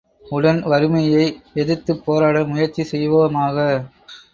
உடன் 0.31 0.61
வறுமையை 0.63 1.27
எதிர்த்துப் 1.55 2.03
போராட 2.05 2.43
முயற்சி 2.45 2.85
செய்வோமாக! 2.91 3.57